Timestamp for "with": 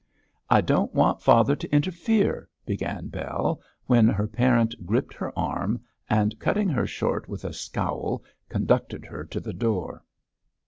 7.29-7.45